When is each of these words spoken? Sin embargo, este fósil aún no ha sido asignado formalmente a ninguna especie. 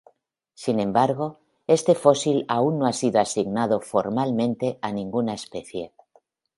Sin 0.55 0.79
embargo, 0.79 1.41
este 1.67 1.93
fósil 1.93 2.43
aún 2.47 2.79
no 2.79 2.87
ha 2.87 2.91
sido 2.91 3.19
asignado 3.21 3.79
formalmente 3.81 4.79
a 4.81 4.91
ninguna 4.91 5.35
especie. 5.35 5.93